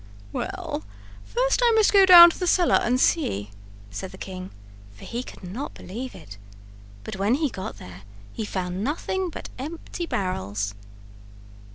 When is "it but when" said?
6.15-7.35